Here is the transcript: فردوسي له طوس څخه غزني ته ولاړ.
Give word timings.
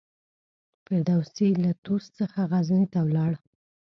فردوسي 0.83 1.49
له 1.63 1.71
طوس 1.85 2.05
څخه 2.19 2.39
غزني 2.51 2.85
ته 2.93 2.99
ولاړ. 3.07 3.31